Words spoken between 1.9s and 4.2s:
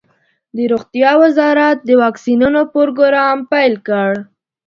واکسینونو پروګرام پیل کړ.